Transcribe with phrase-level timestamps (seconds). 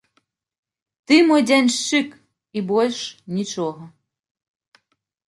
[1.11, 2.07] Ты мой дзяншчык,
[2.57, 2.99] і больш
[3.41, 3.83] нічога.